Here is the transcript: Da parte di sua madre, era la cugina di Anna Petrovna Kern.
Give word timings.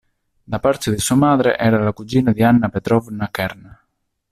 Da 0.43 0.57
parte 0.57 0.89
di 0.89 0.97
sua 0.97 1.15
madre, 1.15 1.55
era 1.57 1.77
la 1.83 1.93
cugina 1.93 2.31
di 2.31 2.41
Anna 2.41 2.69
Petrovna 2.69 3.29
Kern. 3.29 3.77